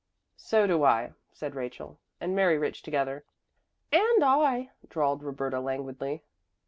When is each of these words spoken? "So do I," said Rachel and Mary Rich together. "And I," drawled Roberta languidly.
"So 0.37 0.65
do 0.65 0.83
I," 0.83 1.13
said 1.31 1.53
Rachel 1.53 1.99
and 2.19 2.35
Mary 2.35 2.57
Rich 2.57 2.81
together. 2.81 3.23
"And 3.91 4.23
I," 4.25 4.71
drawled 4.89 5.21
Roberta 5.21 5.59
languidly. 5.59 6.23